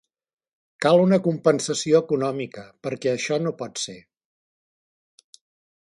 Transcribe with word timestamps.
Cal 0.85 1.01
una 1.01 1.19
compensació 1.27 2.01
econòmica 2.05 2.65
perquè 2.87 3.13
això 3.13 3.41
no 3.45 3.55
pot 3.61 3.83
ser. 3.87 3.99